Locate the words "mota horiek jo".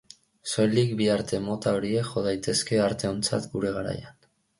1.47-2.23